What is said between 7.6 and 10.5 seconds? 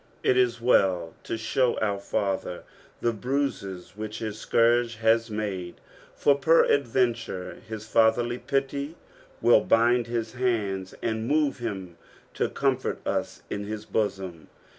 his fatherly pity will bind his